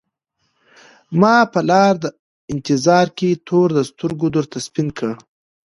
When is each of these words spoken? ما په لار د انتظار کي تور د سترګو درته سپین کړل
ما 1.19 1.35
په 1.51 1.59
لار 1.69 1.93
د 2.03 2.05
انتظار 2.53 3.07
کي 3.17 3.29
تور 3.47 3.67
د 3.77 3.79
سترګو 3.89 4.27
درته 4.35 4.57
سپین 4.67 4.87
کړل 4.97 5.17